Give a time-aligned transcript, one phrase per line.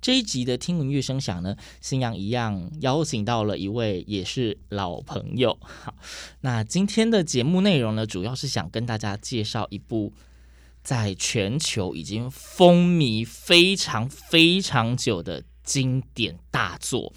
[0.00, 5.58] 这一集的听闻乐声响呢，新阳一样邀请到了一位也是老朋友。
[5.60, 5.94] 好，
[6.40, 10.14] 那今天的节目内容呢，主要是想跟大家介绍一部
[10.82, 17.12] 在全球已经风靡非常非常久的经典大作。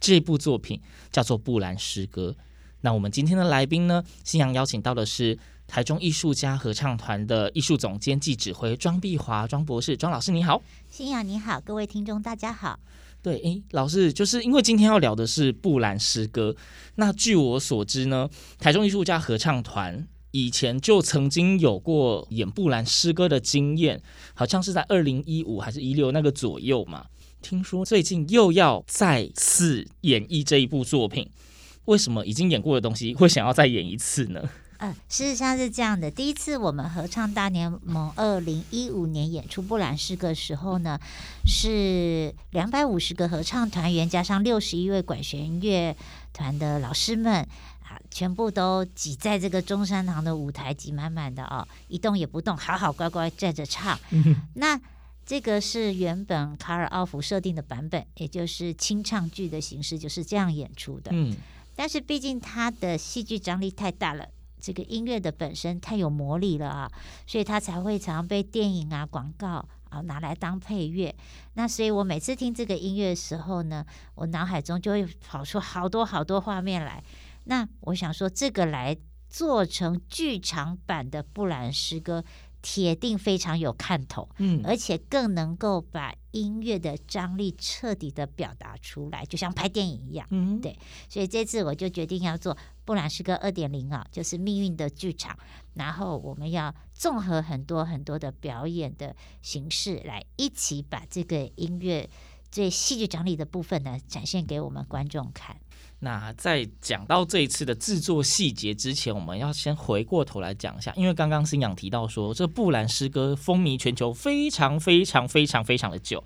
[0.00, 0.80] 这部作品
[1.12, 2.34] 叫做《布兰诗歌》。
[2.80, 10.62] 那我们今天的来宾呢，新阳邀请到的是台中艺术家合唱团的艺术总监暨指挥庄碧华庄博士，庄老师你好。
[10.88, 12.78] 新雅你好，各位听众大家好。
[13.20, 16.54] 对，诶，老师，就是因为今天要聊的是布兰诗歌。
[16.94, 24.00] 那据我所知呢，台中艺术家合唱团以前就曾经有过演布兰诗歌的经验，
[24.34, 27.06] 好像是在二零一五还是一六那个左右嘛。
[27.42, 31.28] 听说最近又要再次演绎这一部作品。
[31.86, 34.42] 为什么已经演过的东西会想要再演一次呢？
[34.78, 40.98] 呃，事实上是这样的，第一次我们合唱大联盟二零一五年演出布兰诗歌的时候呢，
[41.46, 45.96] 是两百五十个合唱团员加上六十一位管弦乐
[46.32, 47.34] 团的老师们
[47.82, 53.98] 啊，全部都挤在这个中山堂的舞台，挤满满的哦，一动也不动，好好乖乖站着唱。
[54.54, 54.80] 那
[55.24, 61.10] 这个是原本卡尔奥弗设定的版本，也就是清唱剧的形式，就是这样演出的。
[61.14, 61.34] 嗯。
[61.78, 64.26] 但是毕竟它的戏剧张力太大了，
[64.66, 66.90] 这个音乐的本身太有魔力了啊，
[67.24, 71.14] 所以他才会常被电影啊、广告啊拿来当配乐。
[71.54, 77.00] 那所以我每次听这个音乐的时候呢，我脑海中就会跑出好多好多画面来。
[77.44, 78.96] 那我想说，这个来
[79.28, 82.24] 做成剧场版的布兰诗歌。
[82.62, 90.76] 铁定非常有看头，嗯，而且更能够把音乐的张力彻底的表达出来，就像拍电影一样，嗯，对。
[91.08, 95.38] 所以这次我就决定要做布兰诗歌二点零啊，就是命运的剧场。
[95.74, 102.08] 然后我们要综合很多很多的表演的形式，来一起把这个音乐
[102.50, 105.56] 最戏剧张力的部分呢，展现给我们观众看。
[106.00, 116.22] 那在讲到这一次的制作细节之前，我们要先回过头来讲一下，因为刚刚新阳提到说，这布兰诗歌风靡全球非常非常非常非常的久，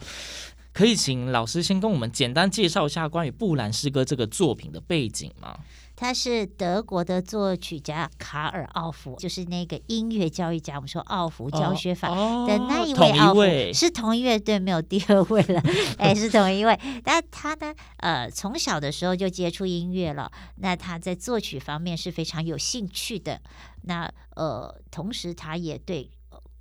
[0.73, 5.59] 可以请老师先跟我们简单介绍一下关于布兰诗歌这个作品的背景吗？
[6.01, 10.77] 他是德国的作曲家卡尔奥弗，就是那个音乐教育家。
[10.77, 12.09] 我们说奥弗教学法
[12.47, 15.63] 的那一位奥弗，哦哦、是同一位，对，没有第二位了，
[15.99, 16.81] 哎，是同一位。
[17.05, 20.33] 但他呢，呃，从小的时候就接触音乐了。
[20.57, 23.39] 那他在作曲方面是非常有兴趣的。
[23.83, 26.11] 那呃，同时他也对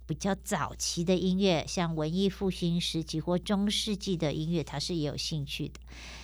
[0.09, 5.80] 比较早期的音乐，像文艺复兴时期或中世纪的音乐，他是也有兴趣的。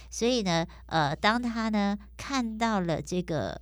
[0.09, 3.61] 所以呢，呃，当他呢看到了这个，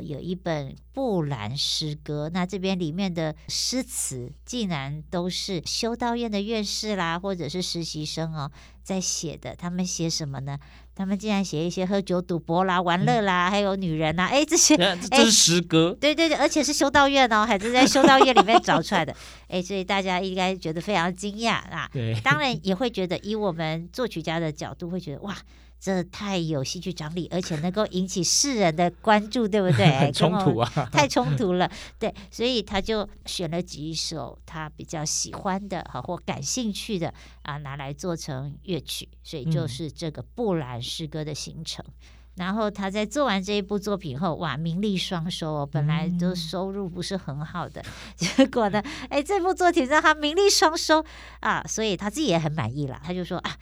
[0.00, 8.50] 有一本布兰诗歌，那这边里面的诗词竟然都是修道院的院士啦，或者是实习生哦
[8.82, 9.54] 在写的。
[9.54, 10.58] 他们写什么呢？
[10.98, 14.76] 他们竟然写一些喝酒、赌博啦、玩乐啦，嗯、还有女人呐，哎，这些，
[15.08, 19.14] 这是诗歌， 对对对，而且是修道院哦，还是在修道院里面找出来的。
[19.46, 21.88] 哎，所以大家应该觉得非常惊讶啊。
[21.92, 25.36] 对，当然也会觉得，以我们作曲家的角度，会觉得哇。
[25.80, 29.86] 这太有戏剧张力，而且能够引起世人的关注，对不对？
[29.98, 31.70] 很冲突啊，太冲突了。
[32.00, 41.84] 对，所以他就选了几首他比较喜欢的哈或感兴趣的啊，拿来做成乐曲，所以就是这个布兰诗歌的形成。
[41.86, 41.94] 嗯、
[42.34, 47.86] 然后他在做完这一部作品后，哇，名利双收哦，本来都收入不是很好的，嗯、
[48.36, 51.04] 结果呢，哎，这部作品让他名利双收
[51.38, 53.00] 啊，所以他自己也很满意了。
[53.04, 53.56] 他就说啊。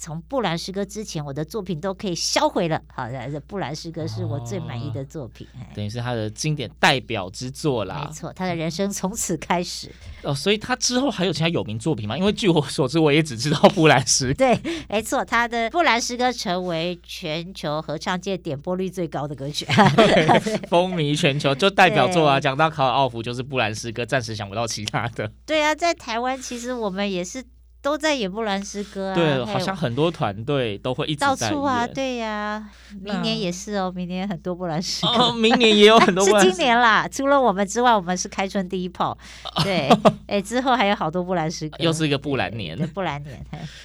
[0.00, 2.80] 从布兰诗歌之前，我的作品都可以销毁了。
[2.86, 8.06] 好的，布兰诗歌是我最满意的作品，哦、等于是他的经典代表之作啦。
[8.08, 9.92] 没错，他的人生从此开始。
[10.22, 12.16] 哦，所以他之后还有其他有名作品吗？
[12.16, 14.32] 因为据我所知，我也只知道布兰诗。
[14.32, 14.58] 对，
[14.88, 19.66] 没错，他的布兰诗歌成为全球合唱界点播率最高的歌曲
[20.70, 22.40] 风靡全球，就代表作啊。
[22.40, 25.30] 讲到卡尔奥夫，就是布兰诗歌，暂时想不到其他的。
[25.44, 27.44] 对啊，在台湾其实我们也是。
[27.82, 29.14] 都在演布兰诗歌啊！
[29.14, 31.20] 对，好像很多团队都会一直。
[31.20, 35.12] 到处啊，对呀、啊，明年也是哦，明年很多布兰诗歌。
[35.12, 36.22] 哦，明年也有很多。
[36.28, 39.16] 是今年啦，除了我们之外，我们是开春第一炮。
[39.64, 39.88] 对，
[40.26, 41.76] 哎，之后还有好多布兰诗歌。
[41.80, 42.76] 又是一个布兰年。
[42.88, 43.44] 布兰年。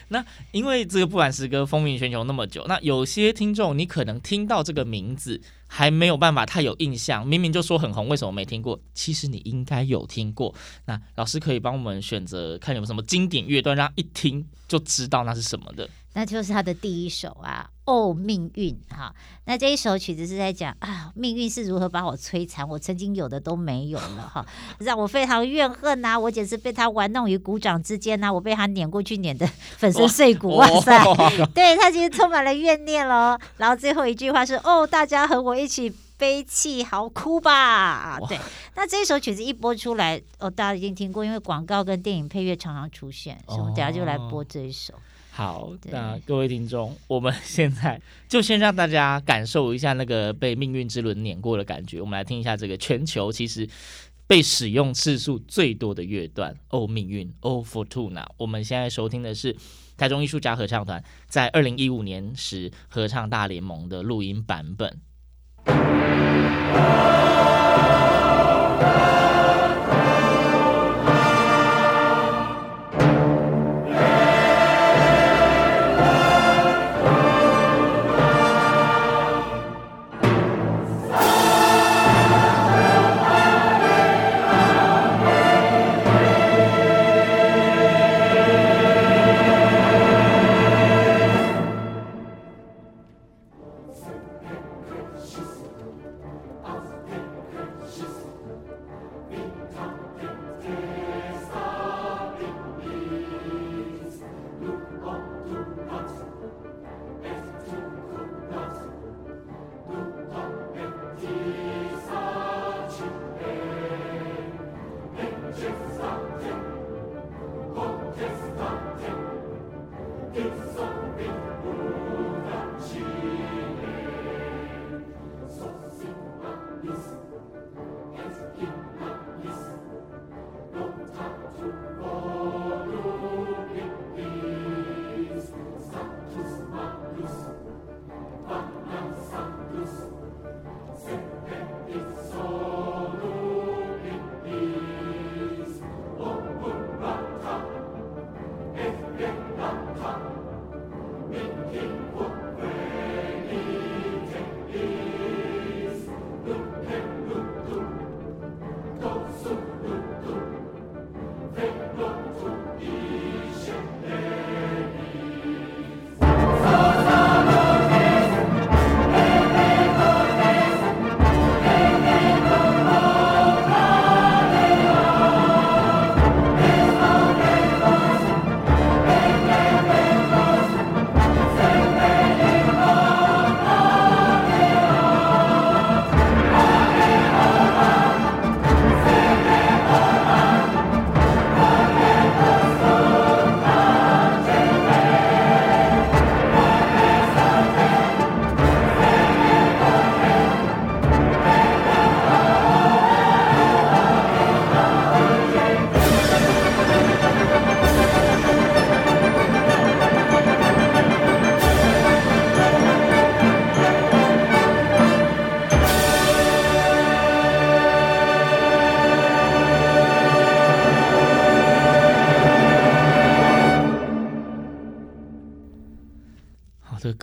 [0.10, 5.42] 那因为这个布兰诗歌风靡全球那么久，那有些听众你可能听到这个名字。
[5.78, 8.80] 还没有办法太有印象，明明就说很红，为什么没听过？
[8.94, 10.56] 其实你应该有听过。
[10.86, 15.90] 那老师可以帮我们选择看有没有什么经典乐段，让一听就知道那是什么的。
[16.14, 19.14] 那就是他的第一首啊，哦，命运哈。
[19.46, 24.46] 那这一首曲子是在讲啊，命运是如何把我摧残，我曾经有的都没有了哈，
[24.80, 29.48] 让我非常怨恨呐、啊，我简直被他玩弄于股掌之间呐、啊，我被他碾过去，碾得
[29.78, 31.00] 粉身碎骨，哇塞！
[31.54, 33.38] 对他其实充满了怨念喽。
[33.58, 38.18] 然后最后一句话是哦，大家和我一起悲泣嚎哭吧。
[38.28, 38.40] 对，
[38.76, 44.96] 那这一首曲子一播出来，哦，大家已经听过，因为广告跟电影配乐常常出现，所以我们等下就来播这一首。
[45.36, 52.00] 好，那各位听众，我们 现在就先让大家感受一下那个被命运之轮碾过的感觉。
[52.00, 53.68] 我们来听一下这个全球其实
[54.28, 58.26] 被使用次数最多的乐段《哦命运》哦 Fortuna。
[58.38, 59.54] 我们现在收听的是
[59.98, 65.02] 台中艺术家合唱团在二零一五年时合唱大联盟的录音版本。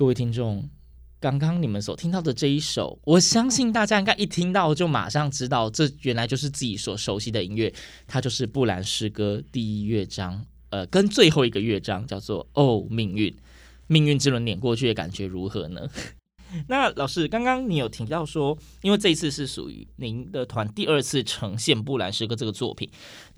[0.03, 0.69] 各位听众，
[1.21, 7.73] 刚刚你们所听到的这一首，我相信大家应该一听到就马上知道，这原来就是自己所熟悉的音乐，
[8.09, 13.33] 它就是布兰诗歌第一乐章，呃，跟最后一个乐章叫做“哦，命运，
[13.87, 15.89] 命运之轮碾过去的感觉如何呢？”
[16.69, 22.91] 那老师，刚刚你有提到说，因为这一次是属于您的团第二次呈现《布兰诗歌》这个作品，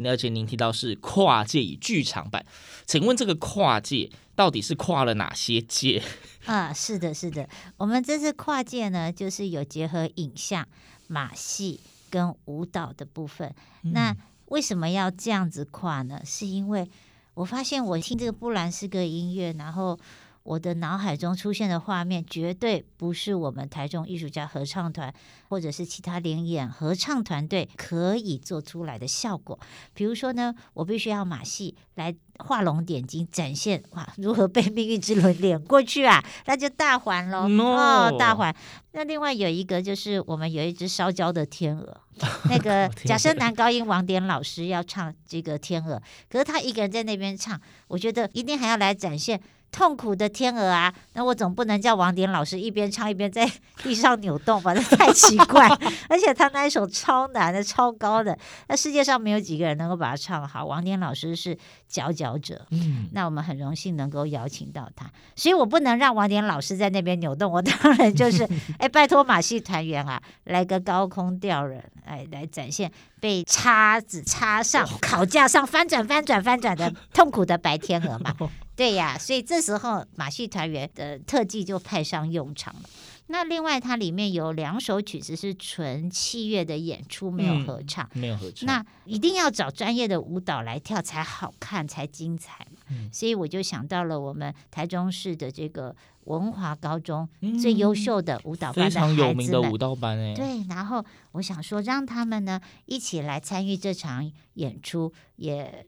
[0.04, 2.44] 而且您提到是跨界与剧场版，
[2.86, 6.02] 请问这个跨界到底是跨了哪些界？
[6.46, 10.66] 啊， 是的，是的，我们这次跨界呢，就是有结合影像、
[11.06, 11.80] 马戏
[12.10, 13.54] 跟舞蹈的部分。
[13.84, 14.16] 嗯、那
[14.46, 16.20] 为什么要这样子跨呢？
[16.24, 16.88] 是因为
[17.34, 19.98] 我发现我听这个布兰诗歌音乐，然后。
[20.44, 25.12] 我的脑海中出现的画面绝对不是我们台中艺术家合唱团
[25.48, 29.58] 或者是其他联演合唱团队可以做出来的效果。
[29.94, 38.54] 比如说呢，我必须要马戏来画龙点睛，展现哇如何被命运之轮碾过去啊，那就大环喽哦，大环。
[38.92, 42.00] 那另外有一个就是我们有一只烧焦的天鹅，
[42.50, 47.58] 那个假设男高音王典老师要唱这个天鹅，可是他一个人在那边唱，
[47.88, 49.40] 我觉得一定还要来展现。
[49.74, 53.50] 痛苦的天鹅啊， 那我总不能叫王典老师一边唱一边在
[53.82, 54.72] 地上扭动吧？
[54.72, 55.68] 那太奇怪。
[56.08, 58.38] 而且他那一首超难的、超高的，
[58.68, 60.64] 那世界上没有几个人能够把它唱好。
[60.64, 78.32] 王典老师是佼佼者，嗯，那我们很荣幸能够邀请到他，所以我不能让王典老师在那边扭动，我当然就是 哎，拜托马戏团员啊，来个高空吊人，哎，来展现被叉子插上烤架上翻转、翻转、翻转的痛苦的白天鹅嘛。
[78.76, 82.82] 对呀，所以这时候马戏团员的特技就派上用场了。
[83.28, 88.66] 那另外，它里面有两首曲子是纯器乐的演出，没有合唱，嗯、没有合唱。
[88.66, 92.82] 那一定要找专业的舞蹈来跳才好看，才精彩嘛。
[92.90, 97.26] 嗯、所以我就想到了我们台中市的这个文华高中
[97.62, 100.34] 最优秀的舞蹈班的孩子们，非常有名的舞蹈班哎。
[100.34, 101.02] 对，然后
[101.32, 105.86] 我想说，让他们呢一起来参与这场演出，也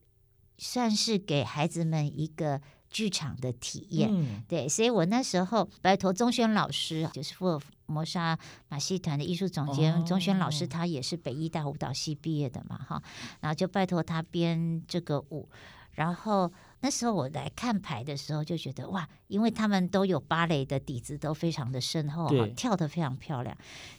[0.59, 2.61] 算是给孩子们一个。
[2.89, 13.03] 剧场的体验，嗯、对，所以我那时候拜托钟轩老师，就是福尔摩沙马戏团的艺术总监钟轩、哦、老师，他也是北医大舞蹈系毕业的嘛，哈，
[13.41, 15.47] 然后就拜托他编这个舞，
[15.91, 23.55] 然后那时候我来看牌的时候就觉得哇，因为他们都有芭蕾的底子，都非常的深厚，对跳得非常漂亮。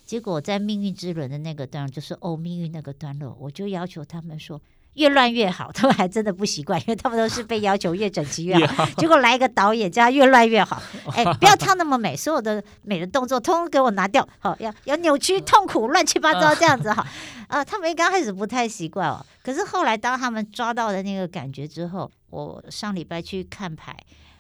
[0.06, 4.60] 结果在命运之轮的那个段落，就是哦命运那个段落，我就要求他们说。
[4.98, 8.86] 越乱越好，他们还真的不习惯，因为他们都是被要求越整齐越好。
[8.98, 10.82] 结果来一个导演叫他越乱越好，
[11.16, 17.06] 哎，不要跳那么美，所有的美的动作通通给我拿掉，好，要要扭曲、痛苦、乱七八糟这样子 哈。
[17.48, 23.96] 呃，他们刚开始不太习惯哦，可是后来当他们抓到的那个感觉之后，我上礼拜去看牌，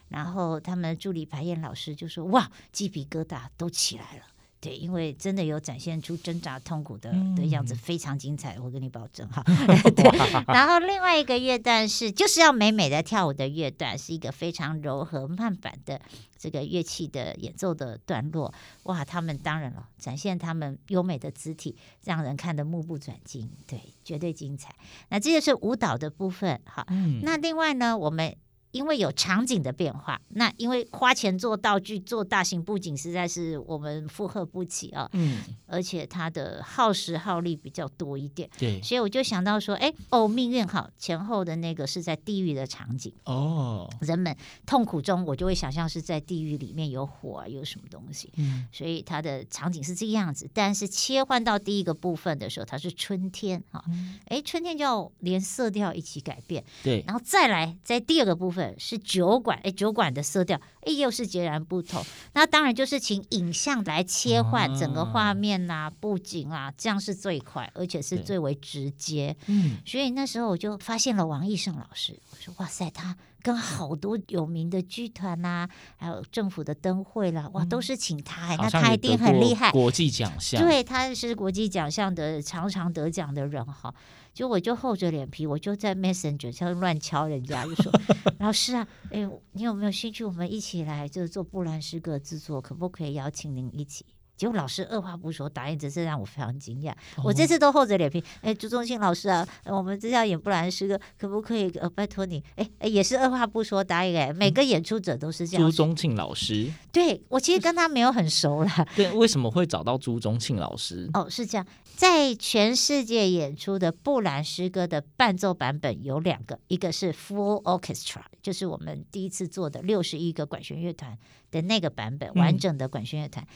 [0.09, 4.23] 然后他们助理排演老师就说：“哇，鸡皮疙瘩都起来了。”
[4.59, 9.43] 对，因为真的有展现出挣扎痛苦的的样子，非常精彩，我跟你保证哈。
[9.95, 16.01] 对，然后另外一个乐段是就是要美美的跳舞的乐段，是一个非常柔和慢板的
[16.39, 18.51] 这个乐器的演奏的段落。
[18.83, 23.49] 哇，他们当然了，展现他们优美的肢体，让人看得目不转睛。
[23.67, 24.75] 对，绝对精彩。
[25.09, 26.59] 那这就是舞蹈的部分。
[26.65, 26.83] 好，
[27.21, 28.35] 那另外呢，我们。
[28.77, 35.09] 因为有场景的变化，那因为花钱做道具、做大型布景，实在是我们负荷不起啊。
[35.13, 38.47] 嗯，而且它的耗时耗力比较多一点。
[38.55, 48.31] 对，所以我就想到说，哎，哦，命运好前后的那个是在地狱的场景哦，人们痛苦中，我就会想象是在地狱里面有火啊，有什么东西。
[48.35, 50.47] 嗯，所以它的场景是这个样子。
[50.53, 53.83] 但是切换到第一个部分的时候，它是春天啊。
[54.27, 56.63] 哎，春天就要连色调一起改变。
[56.83, 58.66] 对，然后再来在第二个部分。
[58.77, 62.03] 是酒馆，哎，酒馆的色调，哎，又是截然不同。
[62.33, 69.35] 那当然就是请影像来切换整个画面啊，布景啊，这样是最快，而且是最为直接。
[69.47, 83.93] 嗯，所以那时候我就发现了王义胜老师，我说哇塞，他跟好多有名的剧团呐，还有政府的灯会啦，哇，都是请他，那他一定很厉害，国际奖项，对，他是国际奖项的常常得奖的人哈。
[84.37, 87.91] 就我就厚着脸皮，我就在 Messenger 上乱敲人家，就说
[88.37, 90.23] 老师啊，哎，你有没有兴趣？
[90.23, 94.05] 我们一起来就是做布兰诗歌制作，可不可以邀请您一起？
[94.37, 96.91] 结果老师二话不说答应，真是让我非常惊讶。
[97.17, 101.69] 哦、我这次都厚着脸皮，哎，朱宗庆老师啊，我们这要演布兰诗歌，可不可以？
[101.79, 104.15] 呃，拜托你，哎，也是二话不说答应。
[104.15, 105.65] 哎，每个演出者都是这样。
[105.65, 108.87] 朱宗庆老师，对我其实跟他没有很熟啦。
[108.95, 111.09] 对，为什么会找到朱宗庆老师？
[111.13, 111.65] 哦，是这样，
[111.95, 121.17] 在全世界演出的布兰诗歌的伴奏版本有两个，一个是 Full Orchestra，就是我们第一次做的六十一个管弦乐团
[121.49, 123.43] 的那个版本，完整的管弦乐团。
[123.43, 123.47] 嗯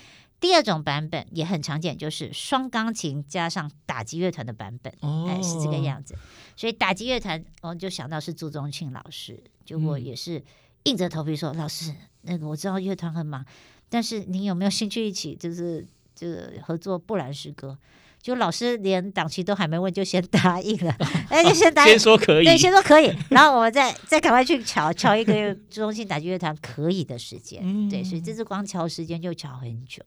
[0.42, 6.16] 第二种版本也很常见，就是双钢琴加上打击乐团的版本，哦、哎，是这个样子。
[6.58, 10.44] 所以打击乐团，我就想到是朱宗庆老师，结果也是
[10.84, 13.46] 硬着头皮说：“嗯、老师，那个我知道乐团很忙，
[13.88, 17.78] 但是你有没有兴趣一起就是就是合作布兰诗歌？
[18.22, 20.96] 就老师连档期都还没问，就先 答应了，
[21.30, 30.04] 哎，就先答应，先说可以，对，先说可以，然后我们再再赶快去瞧瞧一个中心打击乐团可以的时间，嗯、对，所以这次光瞧时间就瞧很久。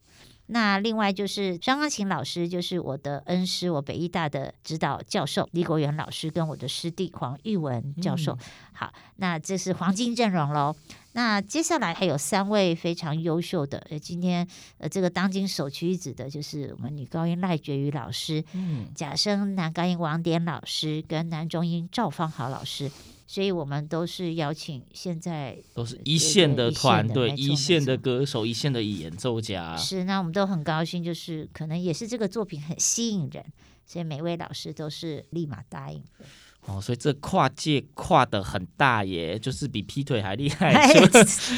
[0.46, 8.32] 那另外就是双钢琴老师，就是我的恩师，我北艺大的指导教授李国元老师，跟我的师弟黄玉文教授。
[8.32, 8.38] 嗯、
[8.74, 10.76] 好，那这是黄金阵容喽。
[11.14, 14.46] 那接下来还有三位非常优秀的，呃，今天
[14.78, 22.90] 呃这个当今首屈一指的就是我们女高音赖觉瑜老师，嗯，假声男高音王典老师跟男中音赵方豪老师。
[23.26, 29.74] 所以我们都是邀请现在都是一线的团队、一线的歌手、一线的演奏家。
[29.78, 33.42] 是，那我们都很高兴，就是可能也是这个作品很吸引人，
[33.86, 36.26] 所以每位老师都是立马答应的。
[36.66, 40.72] 哦，所以这跨界跨的很大耶，就是比劈腿还厉害。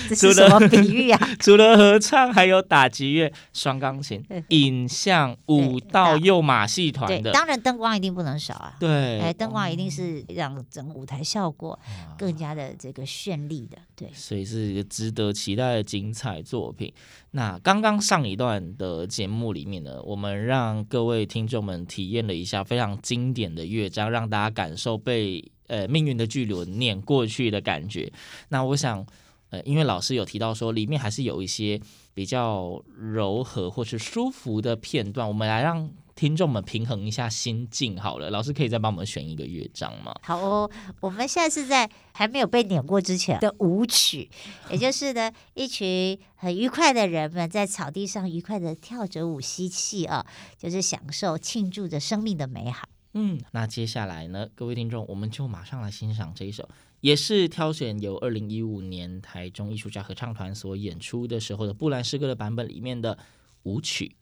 [0.09, 1.29] 这是什么比喻啊？
[1.39, 7.31] 除了合唱，还有打击乐、双钢琴、影像、舞蹈、又马戏团的。
[7.31, 8.75] 当然灯光一定不能少啊。
[8.81, 11.79] 对，哎，灯光一定是让整个舞台效果
[12.19, 13.79] 更加的这个绚丽的。
[13.95, 16.93] 对，所以是一个值得期待的精彩作品。
[17.37, 28.11] 那刚刚上一段的节目里面呢，我们让各位听众们体验了一下非常经典的乐章，让大家感受被呃命运的巨轮碾过去的感觉。
[28.49, 29.05] 那我想，
[29.50, 31.78] 呃，因为老师有提到说里面还是有一些
[32.14, 35.90] 比较柔和或是舒服的片段，我们来让。
[36.16, 40.14] 听众们平衡一下心境好了，老师可以再帮我们选一个乐章吗？
[40.23, 40.70] 好哦，
[41.00, 44.30] 我们现在是在还没有被碾过之前的舞曲，
[44.73, 52.88] 也就是呢，一群很愉快的人们在草地上愉快的跳着舞吸气啊，就是享受庆祝着生命的美好。
[53.12, 56.66] 嗯，那接下来呢，各位听众，我们就马上来欣赏这一首，
[57.02, 63.18] 也是挑选由二零一五年台中艺术家合唱团所演出的时候的布兰诗歌的版本里面的
[63.64, 64.16] 舞曲。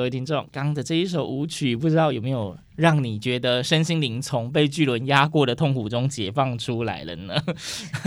[0.00, 7.34] 各位听众，刚刚的这一首舞曲，不知道有没有让你觉得身心灵从被巨轮压过的痛苦中解放出来了呢？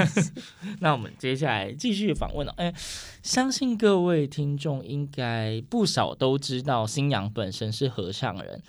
[0.81, 2.53] 那我们接下来继续访问了。
[2.57, 2.73] 哎，
[3.21, 8.59] 相信各位听众应该不少都知道，星洋本身是合唱人。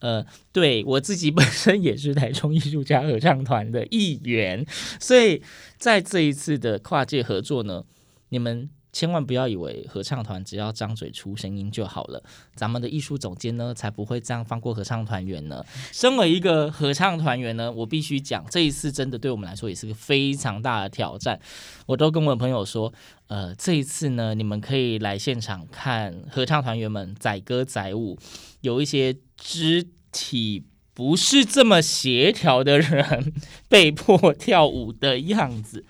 [0.00, 4.66] 呃，对，我自己本身也是台中艺术家合唱团的一员，
[4.98, 5.40] 所以
[5.78, 7.84] 在这一次的跨界合作呢，
[8.30, 8.68] 你们。
[8.92, 12.22] 千万不要以为合唱团只要张嘴出声音就好了，
[12.54, 15.64] 咱们的艺术总监呢才不会这样放过合唱团员呢。
[15.90, 21.40] 身为一个合唱团员呢，我必须讲，这一次真的对我们来说也是个非常大的挑战。
[21.86, 22.92] 我都跟我的朋友说，
[23.28, 28.18] 呃，这一次呢，你们可以来现场看合唱团员们载歌载舞，
[28.60, 33.32] 有一些肢体不是这么协调的人
[33.70, 35.86] 被迫跳舞的样子。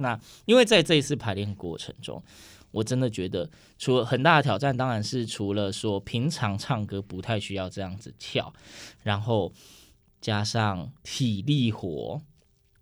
[0.00, 2.22] 那因为在这一次排练过程中，
[2.72, 8.52] 我真的觉得，除了很大的挑战，当然是除了说平常唱歌不太需要这样子跳，
[9.02, 9.52] 然后
[10.20, 12.20] 加上体力活，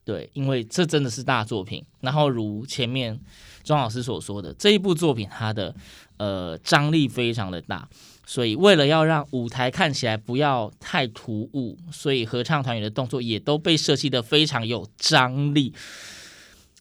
[0.05, 1.85] 对，因为这真的是大作品。
[2.01, 3.19] 然后如前面
[3.65, 5.75] 庄老师所说的，这一部作品它的
[6.19, 7.89] 呃张力非常的大，
[8.27, 15.73] 所以为了要让舞台看起来不要太突兀，所以合唱团员的动作也都被设计得非常有张力。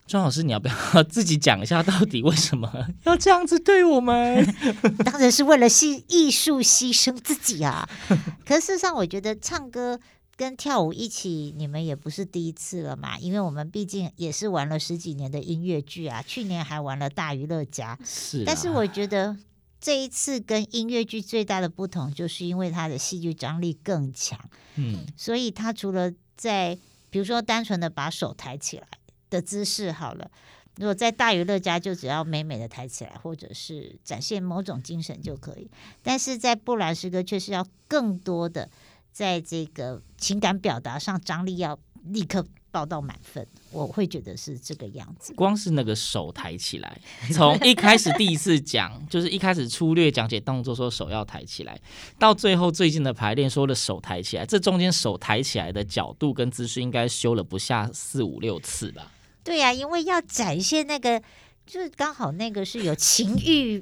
[0.07, 4.43] 庄老师，你要不要自己讲一下，到底为什么要这样子对我们？
[5.03, 7.87] 当然是为了牺艺术牺牲自己啊！
[8.45, 9.99] 可事实上，我觉得唱歌
[10.37, 13.17] 跟跳舞一起，你们也不是第一次了嘛。
[13.19, 17.99] 因为我们毕竟也是玩了十几年的音乐剧啊，去年还玩了大娱乐家。
[18.05, 19.35] 是，但是我觉得
[19.81, 24.39] 这一次跟音乐剧最大的不同，就是因为它的戏剧张力更强。
[24.75, 26.77] 嗯，所以它除了在
[27.09, 28.87] 比如说单纯的把手抬起来。
[29.29, 30.29] 的姿势好了，
[30.77, 35.69] 如果在大娱乐家就只要美美的抬起来，或者是展现某种精神就可以。
[36.03, 38.69] 但是在布兰诗歌却是要更多的
[39.11, 45.33] 在这个情感表达上张力要立刻报到满分，我会觉得是这个样子。
[45.33, 47.01] 光是那个手抬起来，
[47.33, 51.79] 从一开始第一次讲，就是一开始粗略讲解动作说手要抬起来，
[52.19, 59.11] 到最后最近的排练说的手抬起来，这中间手抬起来的角度跟姿势应该修了不下四五六次吧。
[59.47, 61.21] 对呀、因为要展现那个，
[61.65, 63.81] 就是刚好那个是有情欲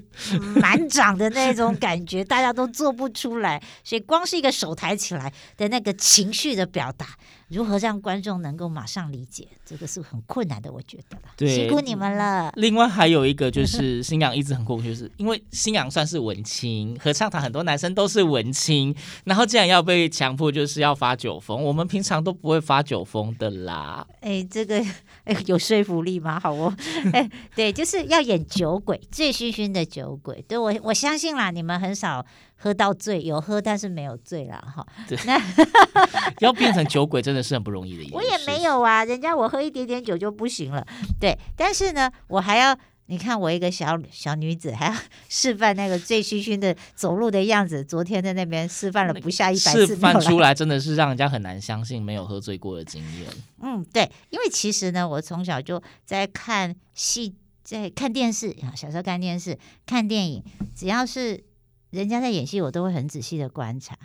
[0.62, 7.18] 满涨的那种感觉，大家都做不出来，所以光是一个手抬起来的那个情绪的表达。
[7.50, 11.18] 如何让观众能够马上理解，这个是很困难的，我觉得。
[11.38, 12.52] 对，辛苦你们了。
[12.56, 24.06] 另外还有一个就是 新阳一直很过分，就是因为新阳算是文青，合唱团很多男生都是文青，然后既然要被强迫就是要发酒疯，我们平常都不会发酒疯的啦。
[24.22, 24.84] 哎，这个
[25.26, 26.40] 哎有说服力吗？
[26.40, 26.76] 好哦，
[27.14, 30.44] 哎，对，就是要演酒鬼，醉醺醺的酒鬼。
[30.48, 32.26] 对我我相信啦，你们很少。
[32.58, 34.58] 喝到醉，有喝但是没有醉啦。
[34.58, 34.86] 哈。
[35.08, 35.40] 对，那
[36.40, 38.16] 要变成酒鬼真的是很不容易的一件事。
[38.16, 40.86] 我也没有啊，人家我喝一点点酒就不行了。
[41.20, 42.76] 对，但是呢，我还要
[43.08, 44.96] 你看我一个小小女子还要
[45.30, 47.84] 示范那个醉醺醺的走路的样子。
[47.84, 53.30] 昨天在那边示范了不下一百次，示范出来真的是让人家很难相信没有喝醉过的经验。
[53.62, 60.44] 嗯，对，因为其实呢，我从小就在看戏，在看电视，小时候看电视、看电影，
[60.76, 61.44] 只要是。
[61.96, 63.98] 人家在演戏，我都会很仔细的观察，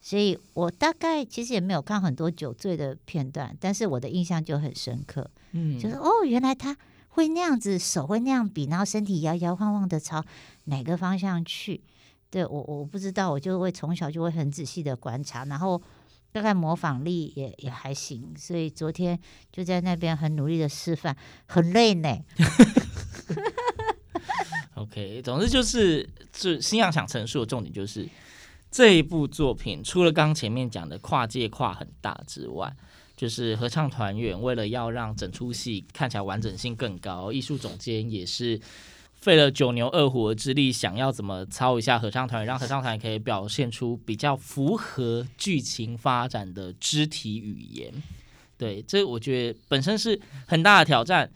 [0.00, 6.76] 所以我大概其实也没有看很多酒醉的片段，但是我的印象就很深刻，嗯，就是哦，原来他
[7.08, 10.24] 会那样子，手会那样比，然后身体摇摇晃晃的朝
[10.66, 11.82] 哪个方向去，
[12.30, 15.82] 对，我我不知道，我就会从小就会很仔细的观察，然后
[16.30, 19.18] 大概模仿力也也还行，所以昨天
[19.50, 22.16] 就在那边很努力的示范，很累呢。
[24.74, 28.08] OK，总之就是，就新阳想陈述的重点就是，
[28.70, 32.70] 这一部作品除了刚前面讲的跨界跨很大之外，
[33.16, 38.60] 就是合唱团员为了要让整出戏看起来完整性更高，艺术总监也是
[39.14, 47.92] 费了九牛二虎之力，想要怎么操一下合唱团，让合唱团可以表现出比较符合剧情发展的肢体语言。
[48.58, 51.30] 对，这我觉得本身是很大的挑战。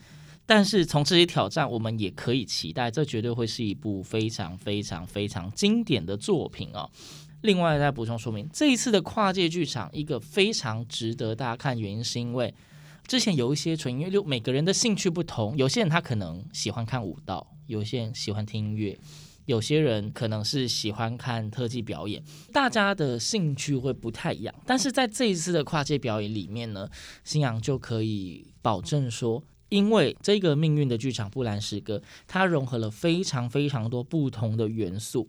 [0.52, 6.90] 但是从这些挑战，我们也可以期待，这绝对会是一部非常非常非常经典的作品哦。
[7.42, 12.52] 另外再补充说明，这一次的跨界剧场一个非常值得大家看，原因是因为
[13.06, 18.98] 之前有一些纯音乐，就每个人的兴趣不同，有些人他可能喜欢看舞蹈，有些人喜欢听音乐，
[19.46, 22.20] 有些人可能是喜欢看特技表演，
[22.52, 24.52] 大家的兴趣会不太一样。
[24.66, 26.88] 但是在这一次的跨界表演里面呢，
[27.22, 29.40] 新阳就可以保证说。
[29.70, 35.28] 因为这个命运的剧场布兰诗歌，它融合了非常非常多不同的元素，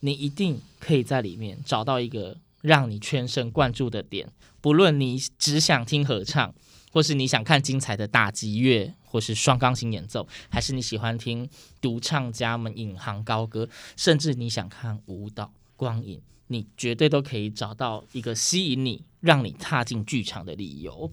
[0.00, 4.30] 你一定可以在里面找到一个让你全神贯注的点。
[4.60, 6.54] 不论你只想听合唱，
[6.92, 11.48] 或是你想看精彩的打击乐，或是双钢琴演奏，还是你喜欢听
[11.80, 21.10] 独唱家们引吭高歌，甚至你想看舞蹈光影，你绝对都可以找到一个吸引你、让你踏进剧场的理由。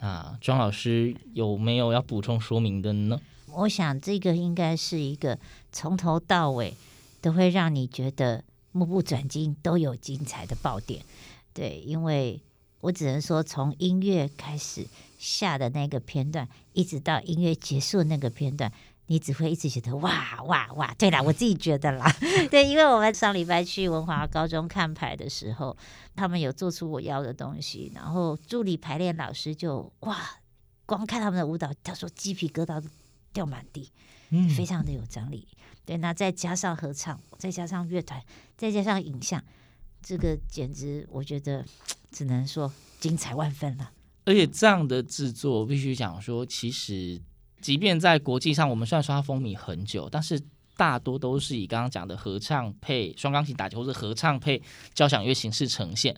[0.00, 3.20] 啊，庄老师有没有要补充说明的呢？
[3.52, 5.38] 我想这个应该是一个
[5.70, 6.74] 从头到尾
[7.20, 11.04] 都会让你觉得目不转睛都有精彩的爆点。
[11.52, 12.40] 对，因为
[12.80, 14.86] 我只能说从音乐开始
[15.18, 18.72] 下的那个片段，一直到音乐结束的那个片段。
[19.10, 20.94] 你只会一直觉得哇哇哇！
[20.94, 22.06] 对啦，我自己觉得啦，
[22.48, 25.76] 对，因为我们上礼拜去文华高中看牌的时候，
[26.14, 30.16] 他们有做出我要的东西，然后助理排练老师就哇，
[30.86, 32.80] 光看他们的舞蹈，他说鸡皮疙瘩
[33.32, 33.90] 掉满地，
[34.28, 35.48] 嗯，非常的有张力。
[35.84, 38.22] 对，那再加上合唱，再加上乐团，
[38.56, 39.42] 再加上影像，
[40.00, 41.64] 这个简直我觉得
[42.12, 43.90] 只能说精彩万分了。
[44.24, 47.20] 而且这样的制作，必须讲说，其实
[47.60, 50.40] 即便在国际上，我们虽然说它风靡很久，但是
[50.76, 54.60] 大多都是以刚刚讲的合唱配双钢琴打击，或者合唱配
[54.94, 56.16] 交响乐形式呈现。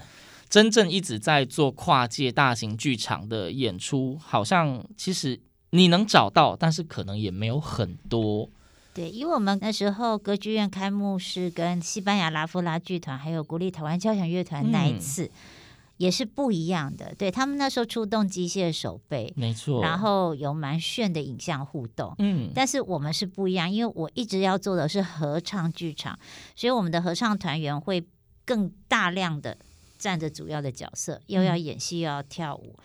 [0.48, 8.48] 真正一直在做跨界大型剧场的演出，好像其实你能找到，但是可能也没有很多。
[8.94, 15.30] 对，因为我们那时候歌剧院开幕式跟西班牙拉夫拉剧团还有国立台湾交响乐团那一次。
[16.02, 26.18] 也是不一样的，对，他们那时候出动机械手背，没错，然后有蛮炫的影像互动，嗯，但是我们是不一样，因为我一直要做的是合唱剧场，
[26.56, 28.04] 所以我们的合唱团员会
[28.44, 29.56] 更大量的
[29.96, 32.84] 占着主要的角色，又要演戏又要跳舞，嗯，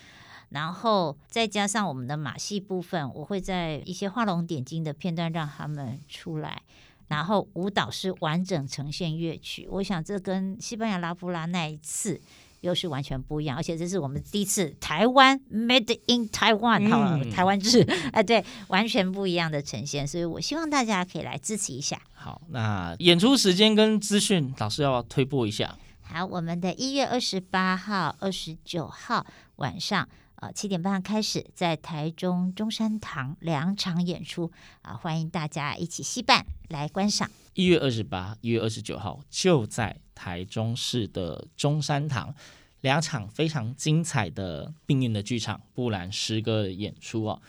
[0.49, 6.61] 然后再加上我们的马戏部分，我会在一些画龙点睛的片段让他们出来，
[7.07, 12.21] 然后舞蹈是完整呈现乐曲，我想这跟西班牙拉夫拉那一次。
[12.61, 22.01] 又是完全不一样，而且这是我们第一次台湾 Made in Taiwan 哈、嗯，台湾制啊， 对，完全不一样的呈现，所以我希望大家可以来支持一下。
[22.13, 25.77] 好，那演出时间跟资讯，老师要推播一下。
[26.01, 29.25] 好，我们的一月二十八号、二十九号
[29.57, 30.07] 晚上，
[30.39, 34.51] 呃，七点半开始，在台中中山堂两场演出
[34.83, 37.29] 啊，欢迎大家一起携伴来观赏。
[37.55, 42.35] 一月二十八、一月二十九号就在台中市的中山堂，
[42.81, 47.41] 两场非常精彩的命运的剧场布兰诗歌的演出哦。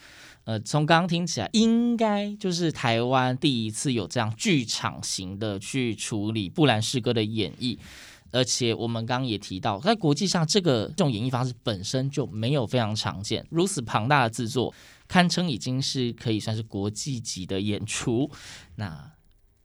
[0.44, 7.76] 呃，从刚刚听起来，应该就是台湾第一次有这样剧场型的去处理布兰诗歌的演绎，
[8.30, 14.74] 而且我们刚刚也提到，在国际上这个这种演绎方式本身就没有非常常见，如此庞大的制作，
[15.06, 18.30] 堪称已经是可以算是国际级的演出。
[18.76, 19.12] 那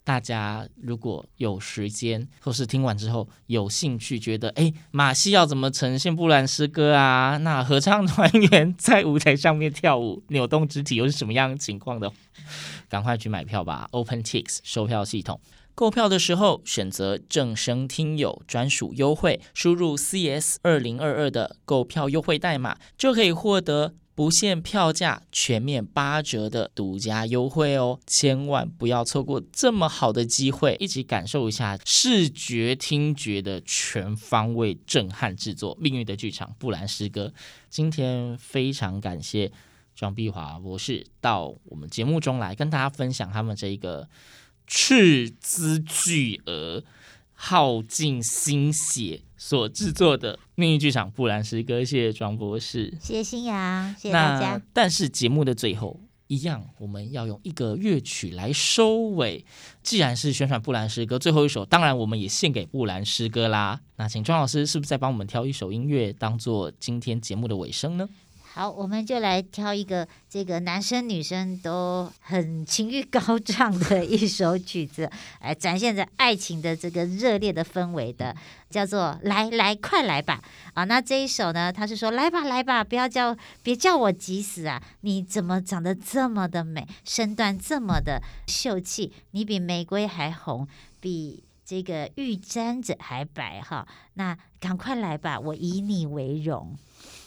[0.06, 7.38] 大家如果有时间，或是听完之后有兴趣，觉得哎，马戏要怎么呈现布兰诗歌啊？
[7.38, 12.12] 那合唱团员在舞台上面跳舞、扭动肢体又是什么样的情况的？
[12.90, 15.40] 赶快去买票吧！OpenTix 售票系统，
[15.76, 23.96] 购票的时候选择正声听友专属优惠，输入 CS 二零二二的购票优惠代码，就可以获得。
[24.16, 28.00] 不限票价，全面八折的独家优惠哦！
[28.06, 35.76] 千万不要错过这么好的机会，一起感受一下视觉、听觉的全方位震撼制作。
[35.82, 37.34] 命运的剧场，布兰诗歌。
[37.72, 39.52] 今天非常感谢
[39.96, 44.08] 庄碧华博士到我们节目中来跟大家分享他们这一个
[44.68, 46.84] 斥资巨额。
[47.46, 54.62] 耗尽心血所制作的命运剧场布兰诗歌，谢谢庄博士，谢谢新阳，谢谢大家。
[54.72, 59.46] 但是节目的最后一样，我们要用一个乐曲来收尾。
[59.82, 63.82] 既然是宣传布兰诗歌最后一首，当然我们也献给布兰诗歌啦。
[63.98, 68.08] 那请庄老师是不是再帮我们挑一首音乐，当做今天节目的尾声呢？
[68.56, 75.10] 好，我们就来挑一个这个男生女生都很情欲高涨的一首曲子，
[75.42, 78.36] 来展现着爱情的这个热烈的氛围的，
[78.70, 80.40] 叫做“来来快来吧”
[80.76, 80.84] 啊。
[80.84, 84.80] 那这一首呢，他是说“来吧来吧，不要叫别叫我急死啊！
[85.02, 90.68] 你怎么长得这么的美，身段这么的秀气，你比玫瑰还红，
[91.00, 93.88] 比这个玉簪子还白哈。
[94.14, 96.76] 那赶快来吧，我以你为荣。”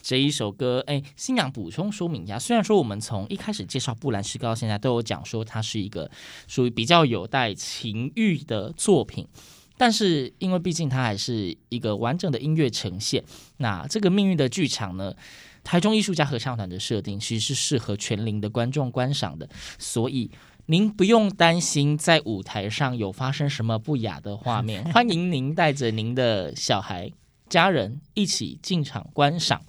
[0.07, 6.09] 这一首歌，哎，新娘补充说明一下，虽然说我们从一开始介绍布兰诗歌到现在都有讲说它是一个
[6.47, 9.27] 属于比较有带情欲的作品，
[9.77, 13.25] 但是因为毕竟它还是一个完整的音乐呈现，
[13.57, 15.13] 那这个命运的剧场呢，
[15.65, 20.31] 台中艺术家合唱团的设定其实是适合全龄的观众观赏的，所以
[20.67, 27.11] 您不用担心在舞台上有发生什么不雅的画面，欢迎您带着您的小孩、
[27.49, 29.61] 家人一起进场观赏。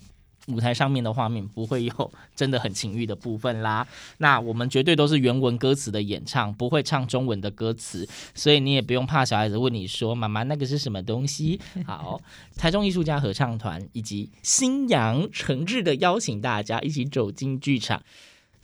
[0.48, 3.88] 舞台上面的画面不会有真的很情欲的部分啦。
[4.20, 12.20] 那我们绝对都是原文歌词的演唱，不会唱中文的歌词，所以你也不用怕小孩子问你说：“妈妈，那个是什么东西？” 好，
[12.56, 18.02] 台中艺术家合唱团以及新阳诚挚的邀请大家一起走进剧场，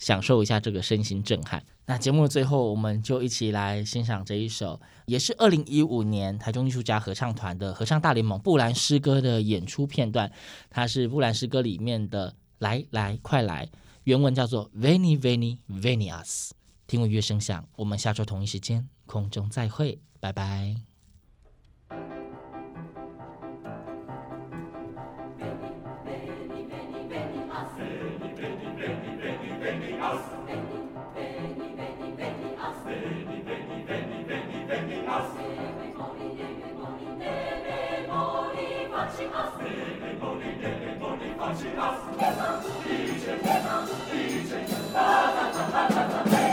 [0.04, 1.63] 享受一下这个身心震撼。
[1.86, 10.30] 那节目的最后，我们就一起来欣赏这一首，也是二零一五年台中艺术家合唱团的合唱大联盟布兰诗歌的演出片段。
[10.70, 13.70] 它是布兰诗歌里面的“来来快来”，
[14.04, 16.52] 原文叫做 “Veni Veni Venias”。
[16.86, 20.92] 听闻乐声响，我们下周同一时间空中再会，拜拜。
[30.04, 30.84] as veni
[31.48, 32.54] veni veni
[41.44, 42.00] Faci as!
[42.84, 43.34] Dice!
[44.12, 44.60] Dice!
[44.94, 46.53] Da da da da da da!